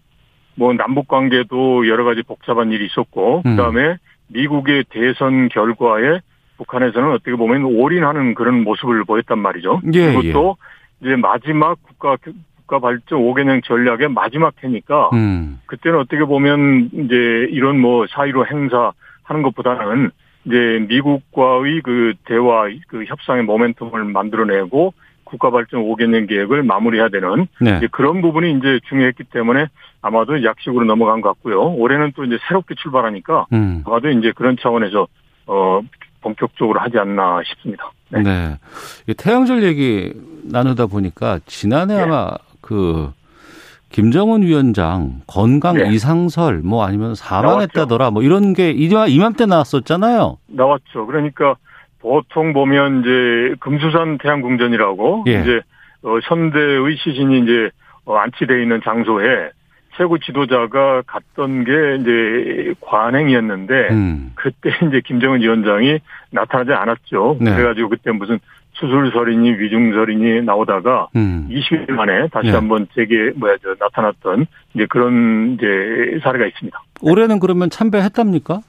[0.57, 3.57] 뭐 남북 관계도 여러 가지 복잡한 일이 있었고 음.
[3.57, 3.97] 그다음에
[4.29, 6.21] 미국의 대선 결과에
[6.57, 9.81] 북한에서는 어떻게 보면 올인하는 그런 모습을 보였단 말이죠.
[9.93, 10.57] 예, 그리고 또
[11.03, 11.07] 예.
[11.07, 12.17] 이제 마지막 국가
[12.57, 15.61] 국가 발전 5개년 전략의 마지막 해니까 음.
[15.67, 17.15] 그때는 어떻게 보면 이제
[17.51, 20.11] 이런 뭐 사이로 행사 하는 것보다는
[20.47, 27.81] 이제 미국과의 그 대화 그 협상의 모멘텀을 만들어내고 국가 발전 5개년 계획을 마무리해야 되는 네.
[27.91, 29.67] 그런 부분이 이제 중요했기 때문에
[30.01, 31.73] 아마도 약식으로 넘어간 것 같고요.
[31.75, 33.83] 올해는 또 이제 새롭게 출발하니까 음.
[33.87, 35.09] 아마도 이제 그런 차원에서
[35.47, 35.81] 어
[36.25, 37.91] 본격적으로 하지 않나 싶습니다.
[38.09, 38.23] 네.
[38.23, 38.59] 네.
[39.17, 40.13] 태양절 얘기
[40.45, 42.03] 나누다 보니까 지난해 네.
[42.03, 43.13] 아마 그
[43.91, 45.89] 김정은 위원장 건강 네.
[45.93, 50.39] 이상설 뭐 아니면 사망했다더라 뭐 이런 게 이맘때 나왔었잖아요.
[50.49, 51.07] 나왔죠.
[51.07, 51.57] 그러니까
[52.01, 55.41] 보통 보면 이제 금수산 태양궁전이라고 예.
[55.41, 55.61] 이제
[56.03, 57.71] 어, 선대의 시신이 이제
[58.05, 59.51] 어, 안치되어 있는 장소에
[59.97, 64.33] 최고 지도자가 갔던 게 이제 관행이었는데 음.
[64.35, 65.99] 그때 이제 김정은 위원장이
[66.31, 67.39] 나타나지 않았죠.
[67.41, 67.55] 네.
[67.55, 68.39] 그래가지고 그때 무슨
[68.75, 71.49] 수술설이니 위중설이니 나오다가 음.
[71.49, 72.55] 20일 만에 다시 네.
[72.55, 76.83] 한번 재개 뭐야 저 나타났던 이제 그런 이제 사례가 있습니다.
[77.03, 78.61] 올해는 그러면 참배했답니까?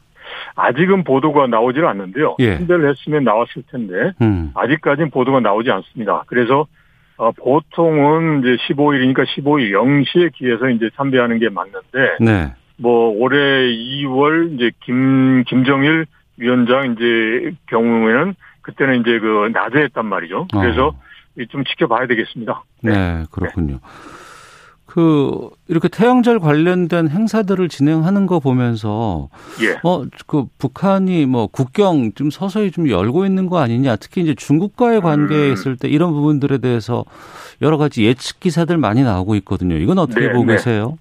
[0.56, 2.36] 아직은 보도가 나오지는 않는데요.
[2.40, 2.58] 예.
[2.58, 4.52] 참배를 했으면 나왔을 텐데 음.
[4.54, 6.24] 아직까지는 보도가 나오지 않습니다.
[6.28, 6.68] 그래서
[7.18, 12.54] 어, 보통은 이제 15일이니까 15일 0시에 기해서 이제 참배하는 게 맞는데, 네.
[12.78, 16.06] 뭐, 올해 2월 이제 김, 김정일
[16.38, 20.48] 위원장 이제 경우에는 그때는 이제 그 낮에 했단 말이죠.
[20.52, 21.46] 그래서 어.
[21.50, 22.64] 좀 지켜봐야 되겠습니다.
[22.82, 23.74] 네, 네 그렇군요.
[23.74, 23.80] 네.
[24.96, 29.28] 그 이렇게 태양절 관련된 행사들을 진행하는 거 보면서
[29.62, 29.78] 예.
[29.84, 35.50] 어그 북한이 뭐 국경 좀 서서히 좀 열고 있는 거 아니냐 특히 이제 중국과의 관계에
[35.50, 35.52] 음.
[35.52, 37.04] 있을 때 이런 부분들에 대해서
[37.62, 39.76] 여러 가지 예측 기사들 많이 나오고 있거든요.
[39.76, 40.54] 이건 어떻게 네, 보고 네.
[40.54, 40.98] 계세요?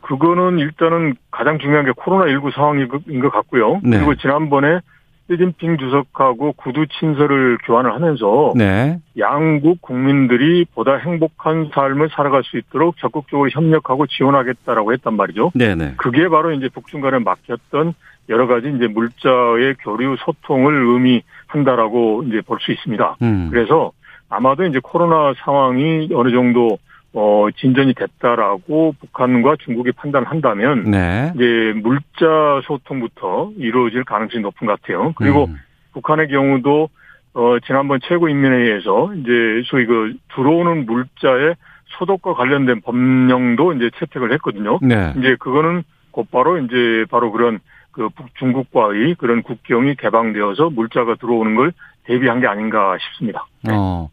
[0.00, 3.80] 그거는 일단은 가장 중요한 게 코로나 19 상황인 것 같고요.
[3.82, 3.98] 네.
[3.98, 4.80] 그리고 지난번에
[5.28, 8.98] 시진핑 주석하고 구두 친서를 교환을 하면서 네.
[9.18, 15.50] 양국 국민들이 보다 행복한 삶을 살아갈 수 있도록 적극적으로 협력하고 지원하겠다라고 했단 말이죠.
[15.54, 15.74] 네네.
[15.74, 15.94] 네.
[15.96, 17.94] 그게 바로 이제 북중 간에 막혔던
[18.28, 23.16] 여러 가지 이제 물자의 교류 소통을 의미한다라고 이제 볼 수 있습니다.
[23.22, 23.48] 음.
[23.50, 23.92] 그래서
[24.28, 26.78] 아마도 이제 코로나 상황이 어느 정도
[27.18, 31.32] 어, 진전이 됐다라고 북한과 중국이 판단한다면 네.
[31.34, 35.14] 이제 물자 소통부터 이루어질 가능성이 높은 것 같아요.
[35.16, 35.56] 그리고 음.
[35.94, 36.90] 북한의 경우도
[37.32, 39.30] 어, 지난번 최고인민회의에서 이제
[39.64, 41.54] 소위 그 들어오는 물자의
[41.98, 44.78] 소독과 관련된 법령도 이제 채택을 했거든요.
[44.82, 45.14] 네.
[45.16, 47.60] 이제 그거는 곧바로 이제 바로 그런
[47.92, 51.72] 그 중국과의 그런 국경이 개방되어서 물자가 들어오는 걸
[52.06, 53.46] 대비한 게 아닌가 싶습니다.
[53.62, 53.72] 네.
[53.74, 54.08] 어.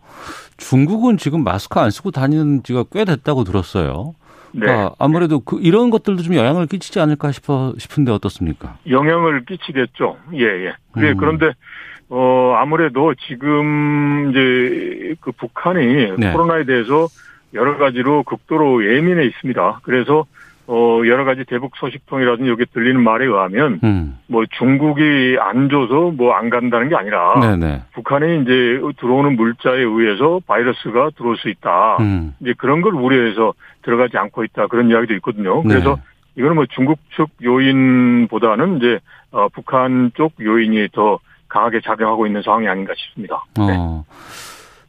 [0.57, 4.13] 중국은 지금 마스크 안 쓰고 다니는 지가 꽤 됐다고 들었어요.
[4.51, 4.61] 네.
[4.61, 8.77] 그러니까 아무래도 그 이런 것들도 좀 영향을 끼치지 않을까 싶어 싶은데 어떻습니까?
[8.87, 10.17] 영향을 끼치겠죠.
[10.35, 10.73] 예, 예.
[10.93, 11.17] 그래 음.
[11.17, 11.53] 그런데
[12.09, 16.31] 어 아무래도 지금 이제 그 북한이 네.
[16.31, 17.07] 코로나에 대해서
[17.53, 19.79] 여러 가지로 극도로 예민해 있습니다.
[19.83, 20.25] 그래서
[20.65, 24.17] 어, 여러 가지 대북 소식통이라든지 여기 들리는 말에 의하면, 음.
[24.27, 27.81] 뭐 중국이 안 줘서 뭐 안 간다는 게 아니라, 네네.
[27.93, 31.97] 북한이 이제 들어오는 물자에 의해서 바이러스가 들어올 수 있다.
[31.99, 32.33] 음.
[32.39, 34.67] 이제 그런 걸 우려해서 들어가지 않고 있다.
[34.67, 35.61] 그런 이야기도 있거든요.
[35.63, 35.69] 네.
[35.69, 36.01] 그래서 네.
[36.37, 38.99] 이거는 뭐 중국 측 요인보다는 이제,
[39.31, 43.43] 어, 북한 쪽 요인이 더 강하게 작용하고 있는 상황이 아닌가 싶습니다.
[43.57, 43.75] 네.
[43.77, 44.03] 어.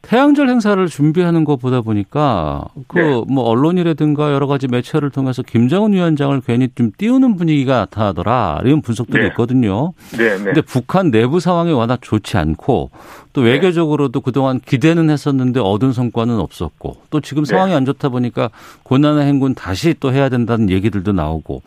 [0.07, 3.35] 태양절 행사를 준비하는 것 보다 보니까 그뭐 네.
[3.37, 9.27] 언론이라든가 여러 가지 매체를 통해서 김정은 위원장을 괜히 좀 띄우는 분위기가 나타나더라 이런 분석들이 네.
[9.29, 9.93] 있거든요.
[10.17, 10.43] 네, 네.
[10.43, 12.91] 근데 북한 내부 상황이 워낙 좋지 않고
[13.33, 13.51] 또 네.
[13.51, 17.49] 외교적으로도 그동안 기대는 했었는데 얻은 성과는 없었고 또 지금 네.
[17.49, 18.49] 상황이 안 좋다 보니까
[18.83, 21.61] 고난의 행군 다시 또 해야 된다는 얘기들도 나오고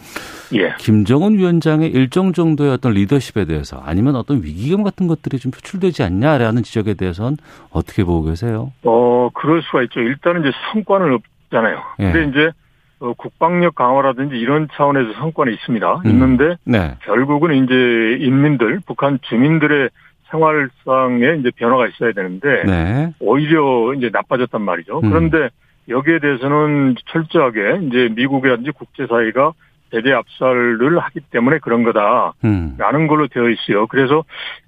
[0.54, 0.74] 예.
[0.78, 6.62] 김정은 위원장의 일정 정도의 어떤 리더십에 대해서 아니면 어떤 위기감 같은 것들이 좀 표출되지 않냐라는
[6.62, 7.36] 지적에 대해서는
[7.70, 8.72] 어떻게 보고 계세요?
[8.84, 10.00] 어 그럴 수가 있죠.
[10.00, 11.82] 일단은 이제 성과는 없잖아요.
[12.00, 12.12] 예.
[12.12, 12.52] 근데 이제
[13.00, 16.02] 어, 국방력 강화라든지 이런 차원에서 성과는 있습니다.
[16.04, 16.10] 음.
[16.10, 16.96] 있는데 네.
[17.02, 19.90] 결국은 이제 인민들, 북한 주민들의
[20.30, 23.12] 생활상에 이제 변화가 있어야 되는데 네.
[23.20, 25.00] 오히려 이제 나빠졌단 말이죠.
[25.02, 25.10] 음.
[25.10, 25.48] 그런데
[25.88, 29.52] 여기에 대해서는 철저하게 이제 미국이라든지 국제사회가
[29.90, 33.06] 대대 압살을 하기 때문에 그런 거다라는 음.
[33.08, 33.86] 걸로 되어 있어요.
[33.86, 34.24] 그래서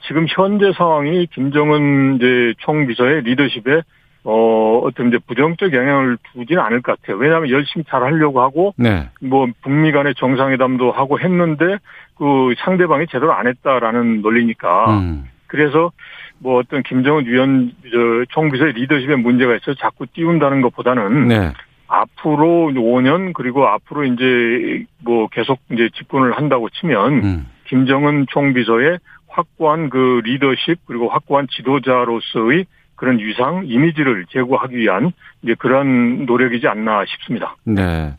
[0.07, 3.83] 지금 현재 상황이 김정은 이제 총비서의 리더십에
[4.23, 7.17] 어, 어떤 이제 부정적 영향을 주지는 않을 것 같아요.
[7.17, 9.09] 왜냐하면 열심히 잘 하려고 하고, 네.
[9.23, 11.79] 뭐, 북미 간의 정상회담도 하고 했는데,
[12.19, 15.01] 그 상대방이 제대로 안 했다라는 논리니까.
[15.01, 15.25] 음.
[15.47, 15.91] 그래서
[16.39, 21.53] 뭐 어떤 김정은 위원 저 총비서의 리더십에 문제가 있어 서 자꾸 띄운다는 것보다는 네.
[21.91, 27.47] 앞으로 5년 그리고 앞으로 이제 뭐 계속 이제 집권을 한다고 치면 음.
[27.67, 28.99] 김정은 총비서의
[29.29, 37.05] 확고한 그 리더십 그리고 확고한 지도자로서의 그런 위상, 이미지를 제고하기 위한 이제 그런 노력이지 않나
[37.07, 37.57] 싶습니다.
[37.65, 38.15] 네.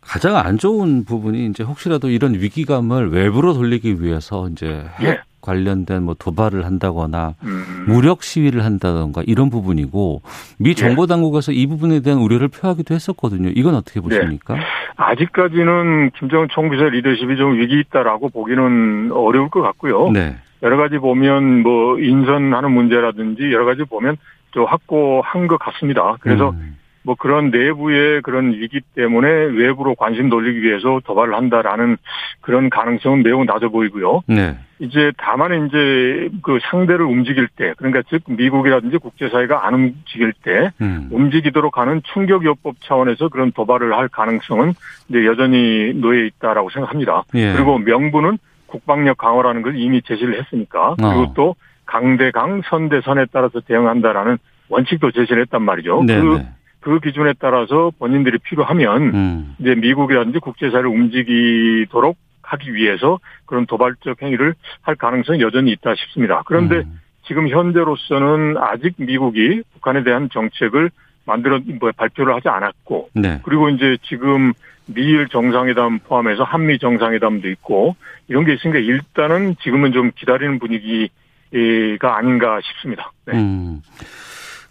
[0.00, 5.20] 가장 안 좋은 부분이 이제 혹시라도 이런 위기감을 외부로 돌리기 위해서 이제 핵 예.
[5.44, 7.84] 관련된 뭐 도발을 한다거나 음.
[7.86, 10.22] 무력 시위를 한다던가 이런 부분이고
[10.58, 10.74] 미 예.
[10.74, 13.50] 정보 당국에서 이 부분에 대한 우려를 표하기도 했었거든요.
[13.54, 14.04] 이건 어떻게 네.
[14.04, 14.54] 보십니까?
[14.54, 14.60] 네.
[14.96, 20.10] 아직까지는 김정은 총비서 리더십이 좀 위기 있다라고 보기는 어려울 것 같고요.
[20.10, 20.36] 네.
[20.62, 24.16] 여러 가지 보면 뭐 인선하는 문제라든지 여러 가지 보면
[24.52, 26.16] 좀 확고한 것 같습니다.
[26.20, 26.76] 그래서 음.
[27.04, 31.98] 뭐 그런 내부의 그런 위기 때문에 외부로 관심 돌리기 위해서 도발을 한다라는
[32.40, 34.22] 그런 가능성은 매우 낮아 보이고요.
[34.26, 34.56] 네.
[34.78, 41.08] 이제 다만 이제 그 상대를 움직일 때 그러니까 즉 미국이라든지 국제사회가 안 움직일 때 음.
[41.12, 44.72] 움직이도록 하는 충격 요법 차원에서 그런 도발을 할 가능성은
[45.10, 47.24] 이제 여전히 놓여 있다라고 생각합니다.
[47.34, 47.52] 예.
[47.52, 51.32] 그리고 명분은 국방력 강화라는 걸 이미 제시를 했으니까 그리고 어.
[51.36, 54.38] 또 강대강 선대선에 따라서 대응한다라는
[54.70, 56.02] 원칙도 제시를 했단 말이죠.
[56.04, 56.20] 네네.
[56.22, 56.48] 그, 네.
[56.84, 59.56] 그 기준에 따라서 본인들이 필요하면 음.
[59.58, 66.42] 이제 미국이라든지 국제사회를 움직이도록 하기 위해서 그런 도발적 행위를 할 가능성이 여전히 있다 싶습니다.
[66.44, 67.00] 그런데 음.
[67.26, 70.90] 지금 현재로서는 아직 미국이 북한에 대한 정책을
[71.24, 73.40] 만들어 뭐 발표를 하지 않았고 네.
[73.44, 74.52] 그리고 이제 지금
[74.84, 77.96] 미일 정상회담 포함해서 한미 정상회담도 있고
[78.28, 83.10] 이런 게 있으니까 일단은 지금은 좀 기다리는 분위기가 아닌가 싶습니다.
[83.24, 83.38] 네.
[83.38, 83.80] 음.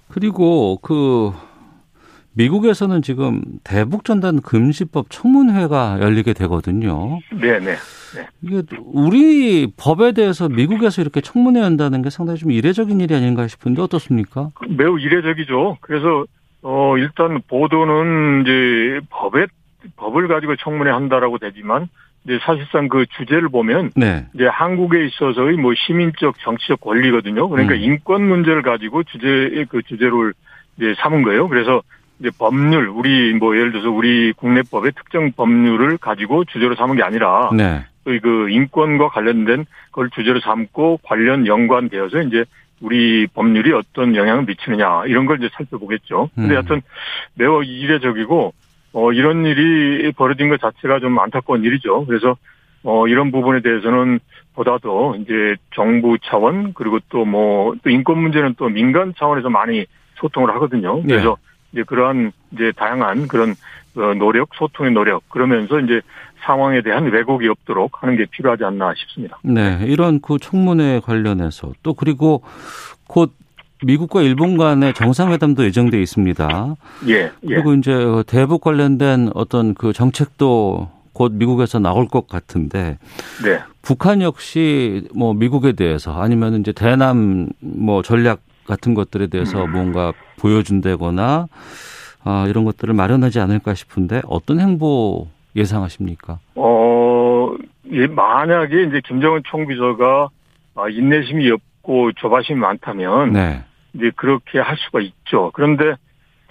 [0.10, 1.32] 그리고 그
[2.36, 7.20] 미국에서는 지금 대북전단 금지법 청문회가 열리게 되거든요.
[7.32, 7.60] 네네.
[7.60, 7.76] 네.
[8.16, 8.28] 네.
[8.42, 13.82] 이게 우리 법에 대해서 미국에서 이렇게 청문회 한다는 게 상당히 좀 이례적인 일이 아닌가 싶은데
[13.82, 14.50] 어떻습니까?
[14.70, 15.78] 매우 이례적이죠.
[15.82, 16.26] 그래서
[16.62, 19.48] 어 일단 보도는 이제 법에
[19.98, 21.90] 법을 가지고 청문회 한다라고 되지만
[22.24, 24.26] 이제 사실상 그 주제를 보면 네.
[24.34, 27.50] 이제 한국에 있어서의 뭐 시민적 정치적 권리거든요.
[27.50, 27.82] 그러니까 음.
[27.82, 30.34] 인권 문제를 가지고 주제 그 주제를
[30.78, 31.50] 이제 삼은 거예요.
[31.50, 31.82] 그래서
[32.20, 37.50] 이제 법률 우리 뭐 예를 들어서 우리 국내법의 특정 법률을 가지고 주제로 삼은 게 아니라
[37.56, 37.86] 네.
[38.04, 42.46] 그 인권과 관련된 걸 주제로 삼고 관련 연관되어서 이제
[42.82, 46.30] 우리 법률이 어떤 영향을 미치느냐 이런 걸 이제 살펴보겠죠.
[46.36, 46.56] 근데 음.
[46.56, 46.82] 하여튼
[47.36, 48.54] 매우 이례적이고
[48.94, 52.06] 어, 이런 일이 벌어진 것 자체가 좀 안타까운 일이죠.
[52.06, 52.38] 그래서,
[52.84, 54.20] 어, 이런 부분에 대해서는
[54.54, 59.86] 보다 더 이제 정부 차원, 그리고 또 뭐, 또 인권 문제는 또 민간 차원에서 많이
[60.16, 60.98] 소통을 하거든요.
[60.98, 61.08] 네.
[61.08, 61.53] 그래서 네.
[61.74, 63.56] 이제 그러한 이제 다양한 그런
[63.96, 66.02] 어, 노력, 소통의 노력, 그러면서 이제
[66.46, 69.38] 상황에 대한 왜곡이 없도록 하는 게 필요하지 않나 싶습니다.
[69.44, 69.80] 네.
[69.86, 72.44] 이런 그 청문회 관련해서 또 그리고
[73.08, 73.34] 곧
[73.84, 76.76] 미국과 일본 간의 정상회담도 예정돼 있습니다.
[77.08, 77.32] 예, 예.
[77.42, 82.98] 그리고 이제 대북 관련된 어떤 그 정책도 곧 미국에서 나올 것 같은데.
[83.44, 83.60] 네.
[83.82, 89.72] 북한 역시 뭐 미국에 대해서 아니면 이제 대남 뭐 전략 같은 것들에 대해서 음.
[89.72, 91.48] 뭔가 보여준다거나
[92.26, 96.40] 아, 이런 것들을 마련하지 않을까 싶은데 어떤 행보 예상하십니까?
[96.56, 97.56] 어,
[97.92, 100.28] 예, 만약에 이제 김정은 총비서가
[100.76, 103.64] 아, 인내심이 없고 조바심이 많다면 네.
[103.94, 105.52] 이제 그렇게 할 수가 있죠.
[105.54, 105.96] 그런데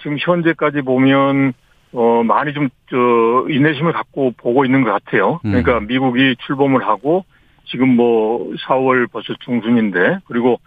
[0.02, 1.52] 지금 현재까지 보면
[1.92, 5.40] 어 많이 좀 저 인내심을 갖고 보고 있는 것 같아요.
[5.46, 5.50] 음.
[5.50, 5.86] 그러니까 음.
[5.86, 7.24] 미국이 출범을 하고
[7.64, 10.60] 지금 뭐 4월 벌써 중순인데 그리고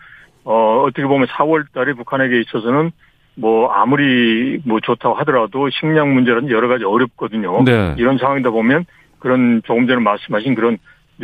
[0.43, 2.91] 어 어떻게 보면 4월 달에 북한에게 있어서는
[3.35, 7.63] 뭐 아무리 뭐 좋다고 하더라도 식량 문제라든지 여러 가지 어렵거든요.
[7.63, 7.95] 네.
[7.97, 8.85] 이런 상황이다 보면
[9.19, 10.77] 그런 조금 전에 말씀하신 그런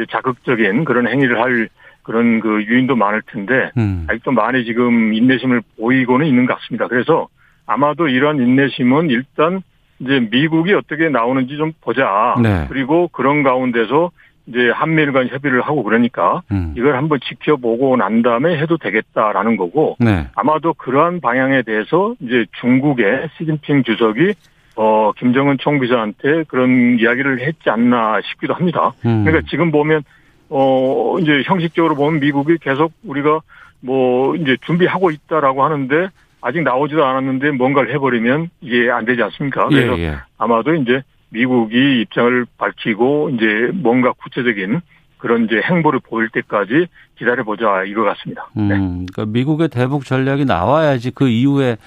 [0.09, 1.69] 자극적인 그런 행위를 할
[2.03, 4.05] 그런 그 유인도 많을 텐데 음.
[4.09, 6.87] 아직도 많이 지금 인내심을 보이고는 있는 것 같습니다.
[6.87, 7.27] 그래서
[7.65, 9.61] 아마도 이런 인내심은 일단
[9.99, 12.35] 이제 미국이 어떻게 나오는지 좀 보자.
[12.41, 12.65] 네.
[12.69, 14.11] 그리고 그런 가운데서
[14.47, 16.73] 이제 한미일 간 협의를 하고 그러니까 음.
[16.77, 20.27] 이걸 한번 지켜보고 난 다음에 해도 되겠다라는 거고 네.
[20.35, 24.33] 아마도 그러한 방향에 대해서 이제 중국의 시진핑 주석이
[24.75, 28.93] 어 김정은 총비서한테 그런 이야기를 했지 않나 싶기도 합니다.
[29.05, 29.23] 음.
[29.25, 30.03] 그러니까 지금 보면
[30.49, 33.39] 어, 이제 형식적으로 보면 미국이 계속 우리가
[33.79, 36.09] 뭐 이제 준비하고 있다라고 하는데
[36.41, 39.69] 아직 나오지도 않았는데 뭔가를 해버리면 이게 안 되지 않습니까?
[39.71, 40.15] 예, 그래서 예, 예.
[40.37, 41.01] 아마도 이제
[41.31, 44.81] 미국이 입장을 밝히고 이제 뭔가 구체적인
[45.17, 48.49] 그런 이제 행보를 보일 때까지 기다려보자 이거 같습니다.
[48.57, 48.75] 음, 네.
[49.13, 51.77] 그러니까 미국의 대북 전략이 나와야지 그 이후에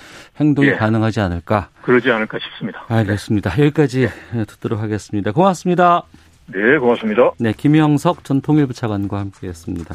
[0.40, 0.74] 행동이 예.
[0.74, 1.68] 가능하지 않을까?
[1.82, 2.84] 그러지 않을까 싶습니다.
[2.88, 3.51] 알겠습니다.
[3.59, 4.09] 여기까지
[4.47, 5.32] 듣도록 하겠습니다.
[5.32, 6.05] 고맙습니다.
[6.47, 7.32] 네, 고맙습니다.
[7.38, 9.95] 네, 김영석 전 통일부 차관과 함께했습니다.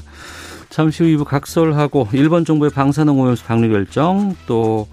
[0.70, 4.88] 잠시 후 2부 각설하고 일본 정부의 방사능 오염수 방류 결정 또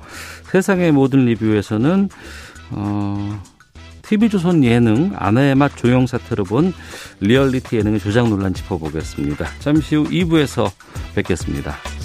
[0.45, 2.09] 세상의 모든 리뷰에서는
[2.73, 3.43] 어,
[4.09, 6.73] TV조선 예능 아내의 맛 조영 사태로 본
[7.21, 9.47] 리얼리티 예능의 조작 논란 짚어보겠습니다.
[9.59, 10.71] 잠시 후 2부에서
[11.15, 11.96] 뵙겠습니다.